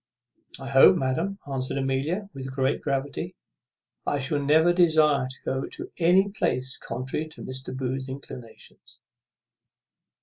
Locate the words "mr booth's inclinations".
7.43-8.97